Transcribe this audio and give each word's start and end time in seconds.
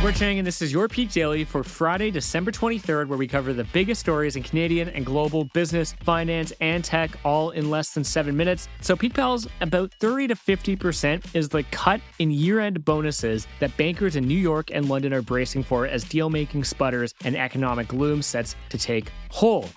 I'm 0.00 0.14
Chang, 0.14 0.38
and 0.38 0.46
this 0.46 0.62
is 0.62 0.72
your 0.72 0.86
Peak 0.86 1.10
Daily 1.10 1.42
for 1.42 1.64
Friday, 1.64 2.12
December 2.12 2.52
23rd, 2.52 3.08
where 3.08 3.18
we 3.18 3.26
cover 3.26 3.52
the 3.52 3.64
biggest 3.64 4.00
stories 4.00 4.36
in 4.36 4.44
Canadian 4.44 4.88
and 4.90 5.04
global 5.04 5.46
business, 5.46 5.92
finance, 6.04 6.52
and 6.60 6.84
tech, 6.84 7.10
all 7.24 7.50
in 7.50 7.68
less 7.68 7.90
than 7.90 8.04
seven 8.04 8.36
minutes. 8.36 8.68
So, 8.80 8.94
Peak 8.94 9.12
Pals, 9.12 9.48
about 9.60 9.92
30 9.98 10.28
to 10.28 10.34
50% 10.36 11.34
is 11.34 11.48
the 11.48 11.64
cut 11.64 12.00
in 12.20 12.30
year 12.30 12.60
end 12.60 12.84
bonuses 12.84 13.48
that 13.58 13.76
bankers 13.76 14.14
in 14.14 14.26
New 14.26 14.38
York 14.38 14.70
and 14.72 14.88
London 14.88 15.12
are 15.12 15.20
bracing 15.20 15.64
for 15.64 15.84
as 15.84 16.04
deal 16.04 16.30
making 16.30 16.62
sputters 16.62 17.12
and 17.24 17.36
economic 17.36 17.88
gloom 17.88 18.22
sets 18.22 18.54
to 18.68 18.78
take 18.78 19.10
hold. 19.30 19.68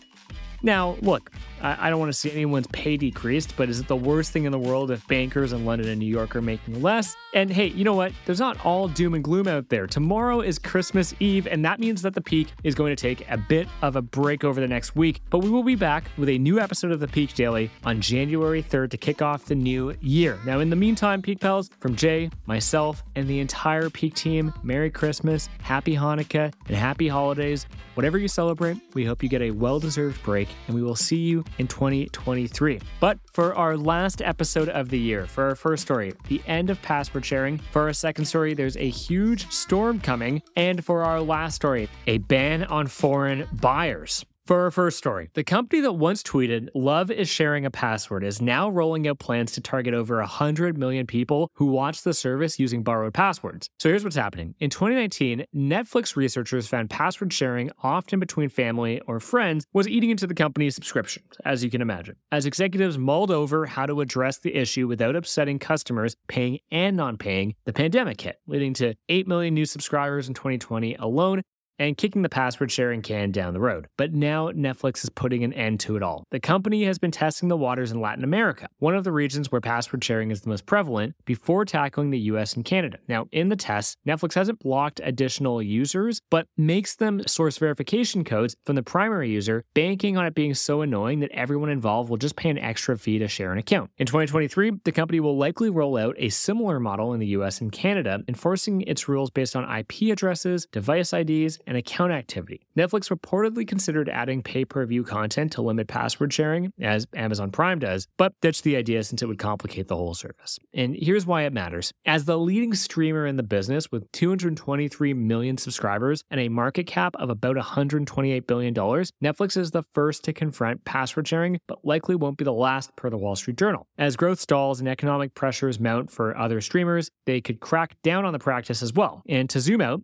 Now, 0.62 0.98
look, 1.02 1.32
I, 1.62 1.90
don't 1.90 2.00
want 2.00 2.12
to 2.12 2.18
see 2.18 2.32
anyone's 2.32 2.68
pay 2.68 2.98
decreased, 2.98 3.56
but 3.56 3.70
is 3.70 3.80
it 3.80 3.88
the 3.88 3.96
worst 3.96 4.32
thing 4.32 4.46
in 4.46 4.52
the 4.52 4.60
world 4.60 4.90
if 4.90 5.08
bankers 5.08 5.54
in 5.54 5.66
London 5.66 5.90
and 5.90 6.00
New 6.00 6.08
York 6.08 6.36
are 6.36 6.42
making 6.42 6.82
less? 6.82 7.16
And 7.34 7.52
hey, 7.52 7.68
you 7.68 7.84
know 7.84 7.94
what? 7.94 8.12
There's 8.26 8.40
not 8.40 8.64
all 8.66 8.88
doom 8.88 9.14
and 9.14 9.24
gloom 9.24 9.48
out 9.48 9.70
there. 9.70 9.86
Tomorrow 9.86 10.42
is 10.42 10.58
Christmas 10.58 11.14
Eve, 11.20 11.48
and 11.48 11.64
that 11.64 11.80
means 11.80 12.02
that 12.02 12.16
the 12.16 12.22
Peak 12.22 12.50
is 12.64 12.74
going 12.74 12.96
to 12.96 13.02
take 13.02 13.30
a 13.30 13.38
bit 13.38 13.68
of 13.82 13.96
a 13.96 14.02
break 14.02 14.44
over 14.44 14.60
the 14.60 14.68
next 14.68 14.96
week. 14.96 15.22
But 15.30 15.40
we 15.40 15.50
will 15.50 15.64
be 15.64 15.76
back 15.76 16.06
with 16.18 16.30
a 16.30 16.38
new 16.38 16.60
episode 16.60 16.92
of 16.92 17.00
the 17.00 17.08
Peak 17.08 17.34
Daily 17.36 17.70
on 17.84 18.02
January 18.02 18.64
3rd 18.64 18.90
to 18.92 18.98
kick 18.98 19.22
off 19.22 19.46
the 19.46 19.56
new 19.56 19.96
year. 20.02 20.40
Now, 20.46 20.60
in 20.60 20.70
the 20.70 20.76
meantime, 20.76 21.22
Peak 21.22 21.40
Pals, 21.40 21.70
from 21.80 21.96
Jay, 21.96 22.30
myself, 22.48 23.04
and 23.16 23.28
the 23.28 23.40
entire 23.40 23.90
Peak 23.90 24.16
team, 24.16 24.54
Merry 24.64 24.90
Christmas, 24.90 25.48
Happy 25.62 25.96
Hanukkah, 25.96 26.52
and 26.68 26.76
Happy 26.76 27.08
Holidays. 27.08 27.68
Whatever 27.94 28.18
you 28.18 28.28
celebrate, 28.28 28.78
we 28.94 29.06
hope 29.06 29.22
you 29.22 29.30
get 29.30 29.42
a 29.42 29.52
well 29.52 29.80
deserved 29.80 30.22
break, 30.24 30.48
and 30.68 30.76
we 30.76 30.82
will 30.82 30.96
see 30.96 31.18
you 31.18 31.44
in 31.58 31.68
2023. 31.68 32.80
But 33.00 33.20
for 33.32 33.56
our 33.56 33.78
last 33.78 34.22
episode 34.22 34.70
of 34.70 34.90
the 34.90 35.00
year, 35.00 35.26
for 35.26 35.46
our 35.46 35.56
first 35.56 35.84
story, 35.84 36.14
the 36.28 36.42
end 36.48 36.70
of 36.70 36.82
password 36.82 37.26
sharing. 37.26 37.58
For 37.72 37.84
our 37.84 37.94
second 37.94 38.26
story, 38.26 38.54
there's 38.54 38.78
a 38.78 38.90
huge 38.90 39.52
storm 39.52 40.00
coming. 40.00 40.42
And 40.56 40.84
for 40.84 41.04
our 41.04 41.22
last 41.22 41.56
story, 41.56 41.90
a 42.08 42.18
ban 42.20 42.64
on 42.64 42.88
foreign 42.88 43.48
buyers. 43.54 44.26
For 44.52 44.66
our 44.66 44.72
first 44.72 44.98
story, 44.98 45.30
the 45.34 45.46
company 45.46 45.82
that 45.82 45.94
once 45.94 46.22
tweeted, 46.22 46.68
Love 46.76 47.10
is 47.10 47.30
sharing 47.30 47.66
a 47.66 47.72
password, 47.72 48.22
is 48.22 48.42
now 48.42 48.68
rolling 48.70 49.08
out 49.08 49.18
plans 49.18 49.54
to 49.54 49.62
target 49.62 49.94
over 49.94 50.18
100 50.18 50.78
million 50.78 51.08
people 51.08 51.50
who 51.54 51.68
watch 51.68 52.02
the 52.02 52.14
service 52.14 52.60
using 52.60 52.84
borrowed 52.84 53.14
passwords. 53.14 53.70
So 53.80 53.88
here's 53.88 54.04
what's 54.04 54.18
happening. 54.18 54.56
In 54.60 54.70
2019, 54.70 55.46
Netflix 55.56 56.18
researchers 56.18 56.68
found 56.68 56.90
password 56.90 57.32
sharing, 57.32 57.72
often 57.82 58.20
between 58.20 58.50
family 58.50 59.00
or 59.08 59.22
friends, 59.22 59.66
was 59.72 59.88
eating 59.88 60.10
into 60.10 60.28
the 60.28 60.34
company's 60.34 60.76
subscriptions, 60.76 61.32
as 61.46 61.64
you 61.64 61.70
can 61.70 61.82
imagine. 61.82 62.18
As 62.30 62.46
executives 62.46 62.98
mulled 62.98 63.32
over 63.32 63.68
how 63.68 63.86
to 63.86 64.02
address 64.02 64.40
the 64.40 64.54
issue 64.54 64.86
without 64.86 65.16
upsetting 65.16 65.60
customers 65.60 66.18
paying 66.28 66.60
and 66.70 66.98
non 66.98 67.16
paying, 67.16 67.56
the 67.64 67.72
pandemic 67.72 68.20
hit, 68.20 68.42
leading 68.48 68.74
to 68.74 68.96
8 69.08 69.30
million 69.30 69.54
new 69.54 69.66
subscribers 69.66 70.28
in 70.28 70.34
2020 70.34 70.96
alone 70.96 71.42
and 71.80 71.98
kicking 71.98 72.22
the 72.22 72.30
password 72.30 72.72
sharing 72.72 73.02
can 73.02 73.32
down 73.32 73.54
the 73.54 73.60
road. 73.60 73.88
But 73.98 74.14
now 74.14 74.50
Netflix 74.52 75.04
is 75.04 75.10
putting 75.10 75.44
an 75.44 75.54
end 75.54 75.80
to 75.82 75.96
it 75.96 76.04
all. 76.04 76.26
The 76.32 76.40
company 76.40 76.84
has 76.86 77.00
been 77.00 77.12
testing 77.12 77.50
the 77.50 77.58
waters 77.58 77.92
in 77.92 78.02
Latin 78.02 78.24
America, 78.24 78.68
one 78.80 78.96
of 78.96 79.04
the 79.04 79.12
regions 79.12 79.52
where 79.52 79.62
password 79.62 80.04
sharing 80.04 80.32
is 80.32 80.42
the 80.42 80.50
most 80.50 80.66
prevalent, 80.66 81.16
before 81.26 81.66
tackling 81.66 82.12
the 82.12 82.20
US 82.20 82.54
and 82.54 82.66
Canada. 82.66 83.00
Now, 83.08 83.28
in 83.32 83.50
the 83.50 83.56
test, 83.56 83.98
Netflix 84.08 84.34
hasn't 84.34 84.60
blocked 84.60 85.02
additional 85.04 85.62
users, 85.62 86.22
but 86.30 86.48
makes 86.58 86.96
them 86.96 87.26
source 87.28 87.58
verification 87.58 88.24
codes 88.24 88.56
from 88.66 88.76
the 88.76 88.84
primary 88.84 89.30
user, 89.30 89.64
banking 89.74 90.18
on 90.18 90.26
it 90.26 90.36
being 90.36 90.54
so 90.54 90.82
annoying 90.82 91.20
that 91.20 91.32
everyone 91.32 91.70
involved 91.70 92.10
will 92.10 92.18
just 92.18 92.36
pay 92.36 92.50
an 92.50 92.58
extra 92.58 92.98
fee 92.98 93.20
to 93.20 93.28
share 93.28 93.52
an 93.52 93.58
account. 93.58 93.90
In 93.98 94.06
2023, 94.06 94.72
the 94.84 94.92
company 94.92 95.20
will 95.20 95.38
likely 95.38 95.70
roll 95.70 95.98
out 95.98 96.16
a 96.18 96.30
similar 96.30 96.80
model 96.80 97.14
in 97.14 97.20
the 97.20 97.28
US 97.28 97.62
and 97.62 97.72
Canada, 97.72 98.20
enforcing 98.28 98.82
its 98.82 99.08
rules 99.08 99.30
based 99.30 99.56
on 99.56 99.64
IP 99.64 100.12
addresses, 100.12 100.68
device 100.72 101.14
IDs, 101.14 101.60
and 101.68 101.78
account 101.78 102.12
activity. 102.12 102.68
Netflix 102.78 103.10
reportedly 103.16 103.68
considered 103.68 104.10
adding 104.10 104.42
pay 104.42 104.66
per 104.66 104.86
view 104.86 105.04
content 105.04 105.52
to 105.54 105.62
limit 105.62 105.88
password 105.88 106.34
sharing, 106.34 106.72
as 106.80 107.08
Amazon 107.16 107.52
Prime 107.52 107.80
does, 107.80 108.08
but 108.18 108.34
ditched 108.42 108.64
the 108.64 108.76
idea 108.76 109.04
since 109.04 109.22
it 109.22 109.28
would 109.28 109.40
complicate 109.40 109.88
the 109.88 109.96
whole 109.96 110.14
service. 110.14 110.60
And 110.74 110.96
here's 110.98 111.26
why 111.26 111.44
it 111.44 111.54
matters. 111.54 111.92
As 112.06 112.26
the 112.26 112.38
leading 112.38 112.74
streamer 112.74 113.26
in 113.26 113.38
the 113.38 113.44
business 113.44 113.92
with 113.92 114.12
223 114.12 115.14
million 115.14 115.58
subscribers 115.58 116.24
and 116.32 116.40
a 116.40 116.50
market 116.50 116.88
cap 116.88 117.16
of 117.18 117.30
about 117.30 117.56
$128 117.58 118.48
billion, 118.48 118.74
Netflix 118.74 119.58
is 119.58 119.72
the 119.72 119.84
first 119.94 120.24
to 120.24 120.34
confront 120.34 120.84
password 120.86 121.28
sharing, 121.28 121.60
but 121.68 121.84
likely 121.86 122.16
won't 122.16 122.38
be 122.38 122.44
the 122.44 122.54
last, 122.54 122.96
per 122.96 123.10
the 123.10 123.18
Wall 123.18 123.36
Street 123.36 123.58
Journal. 123.58 123.88
As 123.98 124.16
growth 124.16 124.40
stalls 124.40 124.80
and 124.80 124.90
economic 124.90 125.34
pressures 125.34 125.80
mount 125.80 126.12
for 126.12 126.38
other 126.38 126.62
streamers, 126.62 127.10
they 127.26 127.42
could 127.42 127.60
crack 127.60 127.96
down 128.04 128.26
on 128.26 128.34
the 128.34 128.40
practice 128.40 128.82
as 128.82 128.94
well. 128.94 129.22
And 129.28 129.50
to 129.50 129.60
zoom 129.60 129.82
out, 129.82 130.02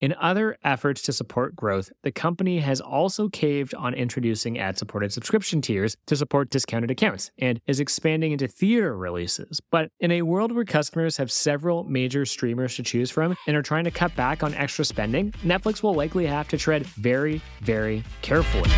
in 0.00 0.14
other 0.20 0.56
efforts 0.64 1.02
to 1.02 1.12
support 1.12 1.54
growth, 1.54 1.90
the 2.02 2.10
company 2.10 2.60
has 2.60 2.80
also 2.80 3.28
caved 3.28 3.74
on 3.74 3.92
introducing 3.94 4.58
ad 4.58 4.78
supported 4.78 5.12
subscription 5.12 5.60
tiers 5.60 5.96
to 6.06 6.16
support 6.16 6.50
discounted 6.50 6.90
accounts 6.90 7.30
and 7.38 7.60
is 7.66 7.80
expanding 7.80 8.32
into 8.32 8.48
theater 8.48 8.96
releases. 8.96 9.60
But 9.70 9.90
in 10.00 10.10
a 10.10 10.22
world 10.22 10.52
where 10.52 10.64
customers 10.64 11.18
have 11.18 11.30
several 11.30 11.84
major 11.84 12.24
streamers 12.24 12.76
to 12.76 12.82
choose 12.82 13.10
from 13.10 13.36
and 13.46 13.56
are 13.56 13.62
trying 13.62 13.84
to 13.84 13.90
cut 13.90 14.14
back 14.16 14.42
on 14.42 14.54
extra 14.54 14.84
spending, 14.84 15.32
Netflix 15.42 15.82
will 15.82 15.94
likely 15.94 16.26
have 16.26 16.48
to 16.48 16.56
tread 16.56 16.86
very, 16.86 17.42
very 17.60 18.02
carefully. 18.22 18.70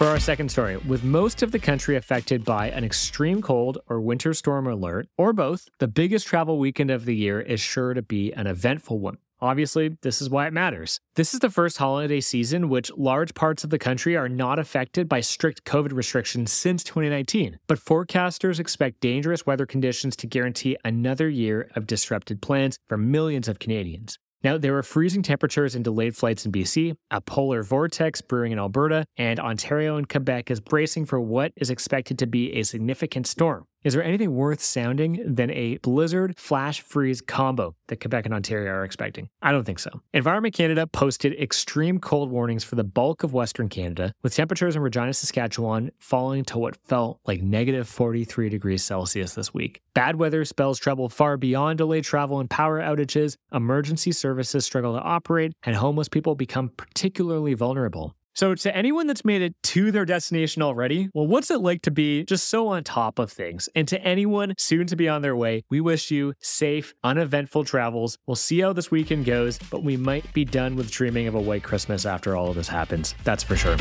For 0.00 0.06
our 0.06 0.18
second 0.18 0.48
story, 0.48 0.78
with 0.78 1.04
most 1.04 1.42
of 1.42 1.52
the 1.52 1.58
country 1.58 1.94
affected 1.94 2.42
by 2.42 2.70
an 2.70 2.84
extreme 2.84 3.42
cold 3.42 3.76
or 3.86 4.00
winter 4.00 4.32
storm 4.32 4.66
alert, 4.66 5.08
or 5.18 5.34
both, 5.34 5.68
the 5.78 5.88
biggest 5.88 6.26
travel 6.26 6.58
weekend 6.58 6.90
of 6.90 7.04
the 7.04 7.14
year 7.14 7.38
is 7.38 7.60
sure 7.60 7.92
to 7.92 8.00
be 8.00 8.32
an 8.32 8.46
eventful 8.46 8.98
one. 8.98 9.18
Obviously, 9.42 9.98
this 10.00 10.22
is 10.22 10.30
why 10.30 10.46
it 10.46 10.54
matters. 10.54 11.00
This 11.16 11.34
is 11.34 11.40
the 11.40 11.50
first 11.50 11.76
holiday 11.76 12.22
season 12.22 12.70
which 12.70 12.90
large 12.96 13.34
parts 13.34 13.62
of 13.62 13.68
the 13.68 13.78
country 13.78 14.16
are 14.16 14.26
not 14.26 14.58
affected 14.58 15.06
by 15.06 15.20
strict 15.20 15.64
COVID 15.64 15.92
restrictions 15.92 16.50
since 16.50 16.82
2019. 16.82 17.58
But 17.66 17.78
forecasters 17.78 18.58
expect 18.58 19.00
dangerous 19.00 19.44
weather 19.44 19.66
conditions 19.66 20.16
to 20.16 20.26
guarantee 20.26 20.78
another 20.82 21.28
year 21.28 21.70
of 21.76 21.86
disrupted 21.86 22.40
plans 22.40 22.78
for 22.88 22.96
millions 22.96 23.48
of 23.48 23.58
Canadians. 23.58 24.18
Now, 24.42 24.56
there 24.56 24.74
are 24.78 24.82
freezing 24.82 25.22
temperatures 25.22 25.74
and 25.74 25.84
delayed 25.84 26.16
flights 26.16 26.46
in 26.46 26.52
BC, 26.52 26.96
a 27.10 27.20
polar 27.20 27.62
vortex 27.62 28.22
brewing 28.22 28.52
in 28.52 28.58
Alberta, 28.58 29.04
and 29.18 29.38
Ontario 29.38 29.96
and 29.98 30.08
Quebec 30.08 30.50
is 30.50 30.60
bracing 30.60 31.04
for 31.04 31.20
what 31.20 31.52
is 31.56 31.68
expected 31.68 32.18
to 32.20 32.26
be 32.26 32.54
a 32.54 32.62
significant 32.62 33.26
storm. 33.26 33.66
Is 33.82 33.94
there 33.94 34.04
anything 34.04 34.34
worth 34.34 34.60
sounding 34.60 35.22
than 35.24 35.50
a 35.52 35.78
blizzard 35.78 36.36
flash 36.36 36.82
freeze 36.82 37.22
combo 37.22 37.74
that 37.86 37.98
Quebec 37.98 38.26
and 38.26 38.34
Ontario 38.34 38.70
are 38.70 38.84
expecting? 38.84 39.30
I 39.40 39.52
don't 39.52 39.64
think 39.64 39.78
so. 39.78 40.02
Environment 40.12 40.54
Canada 40.54 40.86
posted 40.86 41.32
extreme 41.40 41.98
cold 41.98 42.30
warnings 42.30 42.62
for 42.62 42.74
the 42.74 42.84
bulk 42.84 43.22
of 43.22 43.32
Western 43.32 43.70
Canada, 43.70 44.12
with 44.22 44.34
temperatures 44.34 44.76
in 44.76 44.82
Regina, 44.82 45.14
Saskatchewan 45.14 45.92
falling 45.98 46.44
to 46.44 46.58
what 46.58 46.76
felt 46.88 47.20
like 47.26 47.40
negative 47.40 47.88
43 47.88 48.50
degrees 48.50 48.84
Celsius 48.84 49.32
this 49.32 49.54
week. 49.54 49.80
Bad 49.94 50.16
weather 50.16 50.44
spells 50.44 50.78
trouble 50.78 51.08
far 51.08 51.38
beyond 51.38 51.78
delayed 51.78 52.04
travel 52.04 52.38
and 52.38 52.50
power 52.50 52.80
outages, 52.80 53.36
emergency 53.50 54.12
services 54.12 54.66
struggle 54.66 54.94
to 54.94 55.00
operate, 55.00 55.52
and 55.62 55.74
homeless 55.74 56.08
people 56.08 56.34
become 56.34 56.68
particularly 56.76 57.54
vulnerable. 57.54 58.14
So, 58.34 58.54
to 58.54 58.76
anyone 58.76 59.06
that's 59.06 59.24
made 59.24 59.42
it 59.42 59.54
to 59.64 59.90
their 59.90 60.04
destination 60.04 60.62
already, 60.62 61.08
well, 61.14 61.26
what's 61.26 61.50
it 61.50 61.60
like 61.60 61.82
to 61.82 61.90
be 61.90 62.24
just 62.24 62.48
so 62.48 62.68
on 62.68 62.84
top 62.84 63.18
of 63.18 63.30
things? 63.32 63.68
And 63.74 63.86
to 63.88 64.00
anyone 64.02 64.54
soon 64.58 64.86
to 64.86 64.96
be 64.96 65.08
on 65.08 65.22
their 65.22 65.36
way, 65.36 65.64
we 65.68 65.80
wish 65.80 66.10
you 66.10 66.34
safe, 66.40 66.94
uneventful 67.02 67.64
travels. 67.64 68.18
We'll 68.26 68.36
see 68.36 68.60
how 68.60 68.72
this 68.72 68.90
weekend 68.90 69.24
goes, 69.24 69.58
but 69.70 69.82
we 69.82 69.96
might 69.96 70.32
be 70.32 70.44
done 70.44 70.76
with 70.76 70.90
dreaming 70.90 71.26
of 71.26 71.34
a 71.34 71.40
white 71.40 71.62
Christmas 71.62 72.06
after 72.06 72.36
all 72.36 72.48
of 72.48 72.54
this 72.56 72.68
happens. 72.68 73.14
That's 73.24 73.42
for 73.42 73.56
sure. 73.56 73.76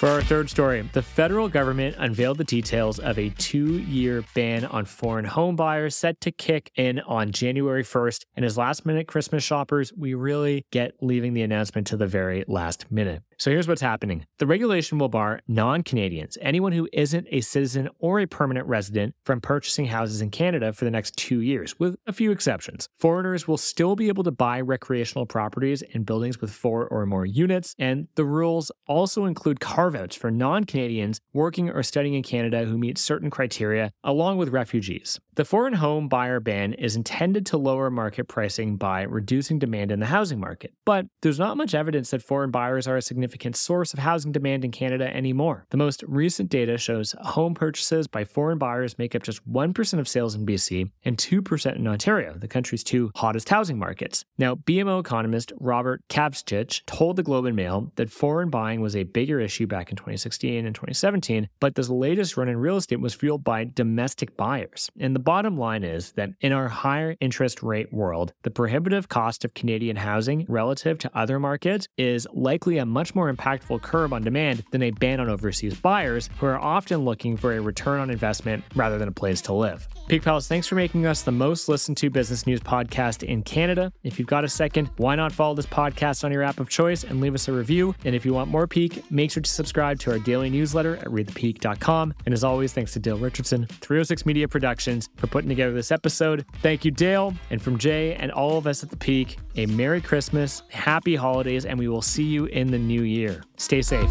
For 0.00 0.08
our 0.08 0.22
third 0.22 0.48
story, 0.48 0.80
the 0.94 1.02
federal 1.02 1.50
government 1.50 1.94
unveiled 1.98 2.38
the 2.38 2.44
details 2.44 2.98
of 2.98 3.18
a 3.18 3.28
two 3.28 3.80
year 3.80 4.24
ban 4.34 4.64
on 4.64 4.86
foreign 4.86 5.26
home 5.26 5.56
buyers 5.56 5.94
set 5.94 6.22
to 6.22 6.32
kick 6.32 6.72
in 6.74 7.00
on 7.00 7.32
January 7.32 7.84
1st. 7.84 8.24
And 8.34 8.46
as 8.46 8.56
last 8.56 8.86
minute 8.86 9.06
Christmas 9.06 9.44
shoppers, 9.44 9.92
we 9.94 10.14
really 10.14 10.64
get 10.70 10.94
leaving 11.02 11.34
the 11.34 11.42
announcement 11.42 11.86
to 11.88 11.98
the 11.98 12.06
very 12.06 12.44
last 12.48 12.90
minute. 12.90 13.22
So 13.40 13.50
here's 13.50 13.66
what's 13.66 13.80
happening 13.80 14.26
the 14.36 14.46
regulation 14.46 14.98
will 14.98 15.08
bar 15.08 15.40
non 15.48 15.82
Canadians, 15.82 16.36
anyone 16.42 16.72
who 16.72 16.86
isn't 16.92 17.26
a 17.30 17.40
citizen 17.40 17.88
or 17.98 18.20
a 18.20 18.26
permanent 18.26 18.66
resident, 18.66 19.14
from 19.24 19.40
purchasing 19.40 19.86
houses 19.86 20.20
in 20.20 20.28
Canada 20.28 20.74
for 20.74 20.84
the 20.84 20.90
next 20.90 21.16
two 21.16 21.40
years, 21.40 21.80
with 21.80 21.96
a 22.06 22.12
few 22.12 22.32
exceptions. 22.32 22.90
Foreigners 22.98 23.48
will 23.48 23.56
still 23.56 23.96
be 23.96 24.08
able 24.08 24.24
to 24.24 24.30
buy 24.30 24.60
recreational 24.60 25.24
properties 25.24 25.80
in 25.80 26.02
buildings 26.02 26.42
with 26.42 26.52
four 26.52 26.86
or 26.88 27.06
more 27.06 27.24
units, 27.24 27.74
and 27.78 28.08
the 28.14 28.26
rules 28.26 28.70
also 28.86 29.24
include 29.24 29.58
carve 29.58 29.94
outs 29.94 30.14
for 30.14 30.30
non 30.30 30.64
Canadians 30.64 31.22
working 31.32 31.70
or 31.70 31.82
studying 31.82 32.12
in 32.12 32.22
Canada 32.22 32.66
who 32.66 32.76
meet 32.76 32.98
certain 32.98 33.30
criteria, 33.30 33.90
along 34.04 34.36
with 34.36 34.50
refugees. 34.50 35.18
The 35.40 35.46
foreign 35.46 35.72
home 35.72 36.06
buyer 36.06 36.38
ban 36.38 36.74
is 36.74 36.96
intended 36.96 37.46
to 37.46 37.56
lower 37.56 37.88
market 37.88 38.28
pricing 38.28 38.76
by 38.76 39.04
reducing 39.04 39.58
demand 39.58 39.90
in 39.90 39.98
the 39.98 40.04
housing 40.04 40.38
market. 40.38 40.74
But 40.84 41.06
there's 41.22 41.38
not 41.38 41.56
much 41.56 41.72
evidence 41.72 42.10
that 42.10 42.22
foreign 42.22 42.50
buyers 42.50 42.86
are 42.86 42.98
a 42.98 43.00
significant 43.00 43.56
source 43.56 43.94
of 43.94 44.00
housing 44.00 44.32
demand 44.32 44.66
in 44.66 44.70
Canada 44.70 45.08
anymore. 45.16 45.64
The 45.70 45.78
most 45.78 46.04
recent 46.06 46.50
data 46.50 46.76
shows 46.76 47.14
home 47.22 47.54
purchases 47.54 48.06
by 48.06 48.24
foreign 48.24 48.58
buyers 48.58 48.98
make 48.98 49.14
up 49.14 49.22
just 49.22 49.50
1% 49.50 49.98
of 49.98 50.06
sales 50.06 50.34
in 50.34 50.44
BC 50.44 50.90
and 51.06 51.16
2% 51.16 51.74
in 51.74 51.88
Ontario, 51.88 52.34
the 52.36 52.46
country's 52.46 52.84
two 52.84 53.10
hottest 53.16 53.48
housing 53.48 53.78
markets. 53.78 54.26
Now, 54.36 54.56
BMO 54.56 55.00
economist 55.00 55.54
Robert 55.58 56.02
Kavcic 56.10 56.84
told 56.84 57.16
the 57.16 57.22
Globe 57.22 57.46
and 57.46 57.56
Mail 57.56 57.90
that 57.96 58.10
foreign 58.10 58.50
buying 58.50 58.82
was 58.82 58.94
a 58.94 59.04
bigger 59.04 59.40
issue 59.40 59.66
back 59.66 59.88
in 59.88 59.96
2016 59.96 60.66
and 60.66 60.74
2017, 60.74 61.48
but 61.60 61.76
this 61.76 61.88
latest 61.88 62.36
run 62.36 62.50
in 62.50 62.58
real 62.58 62.76
estate 62.76 63.00
was 63.00 63.14
fueled 63.14 63.42
by 63.42 63.64
domestic 63.64 64.36
buyers. 64.36 64.90
And 65.00 65.16
the 65.16 65.29
bottom 65.30 65.56
line 65.56 65.84
is 65.84 66.10
that 66.14 66.30
in 66.40 66.50
our 66.50 66.66
higher 66.66 67.14
interest 67.20 67.62
rate 67.62 67.92
world, 67.92 68.32
the 68.42 68.50
prohibitive 68.50 69.08
cost 69.08 69.44
of 69.44 69.54
Canadian 69.54 69.94
housing 69.94 70.44
relative 70.48 70.98
to 70.98 71.08
other 71.16 71.38
markets 71.38 71.86
is 71.96 72.26
likely 72.32 72.78
a 72.78 72.84
much 72.84 73.14
more 73.14 73.32
impactful 73.32 73.80
curb 73.80 74.12
on 74.12 74.22
demand 74.22 74.64
than 74.72 74.82
a 74.82 74.90
ban 74.90 75.20
on 75.20 75.28
overseas 75.28 75.76
buyers 75.76 76.28
who 76.38 76.46
are 76.46 76.58
often 76.58 77.04
looking 77.04 77.36
for 77.36 77.56
a 77.56 77.60
return 77.60 78.00
on 78.00 78.10
investment 78.10 78.64
rather 78.74 78.98
than 78.98 79.06
a 79.06 79.12
place 79.12 79.40
to 79.40 79.52
live. 79.52 79.86
Peak 80.08 80.24
Pals, 80.24 80.48
thanks 80.48 80.66
for 80.66 80.74
making 80.74 81.06
us 81.06 81.22
the 81.22 81.30
most 81.30 81.68
listened 81.68 81.96
to 81.98 82.10
business 82.10 82.44
news 82.44 82.58
podcast 82.58 83.22
in 83.22 83.44
Canada. 83.44 83.92
If 84.02 84.18
you've 84.18 84.26
got 84.26 84.42
a 84.42 84.48
second, 84.48 84.90
why 84.96 85.14
not 85.14 85.30
follow 85.30 85.54
this 85.54 85.66
podcast 85.66 86.24
on 86.24 86.32
your 86.32 86.42
app 86.42 86.58
of 86.58 86.68
choice 86.68 87.04
and 87.04 87.20
leave 87.20 87.36
us 87.36 87.46
a 87.46 87.52
review? 87.52 87.94
And 88.04 88.16
if 88.16 88.26
you 88.26 88.34
want 88.34 88.50
more 88.50 88.66
Peak, 88.66 89.08
make 89.12 89.30
sure 89.30 89.44
to 89.44 89.48
subscribe 89.48 90.00
to 90.00 90.10
our 90.10 90.18
daily 90.18 90.50
newsletter 90.50 90.96
at 90.96 91.04
readthepeak.com. 91.04 92.14
And 92.26 92.34
as 92.34 92.42
always, 92.42 92.72
thanks 92.72 92.92
to 92.94 92.98
Dale 92.98 93.18
Richardson, 93.18 93.66
306 93.66 94.26
Media 94.26 94.48
Productions, 94.48 95.08
for 95.16 95.26
putting 95.26 95.48
together 95.48 95.72
this 95.72 95.92
episode. 95.92 96.44
Thank 96.62 96.84
you, 96.84 96.90
Dale. 96.90 97.34
And 97.50 97.60
from 97.60 97.78
Jay 97.78 98.14
and 98.14 98.32
all 98.32 98.56
of 98.56 98.66
us 98.66 98.82
at 98.82 98.90
the 98.90 98.96
Peak, 98.96 99.38
a 99.56 99.66
Merry 99.66 100.00
Christmas, 100.00 100.62
Happy 100.68 101.16
Holidays, 101.16 101.64
and 101.66 101.78
we 101.78 101.88
will 101.88 102.02
see 102.02 102.24
you 102.24 102.46
in 102.46 102.70
the 102.70 102.78
new 102.78 103.02
year. 103.02 103.42
Stay 103.56 103.82
safe. 103.82 104.10